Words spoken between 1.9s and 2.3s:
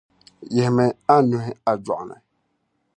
ni.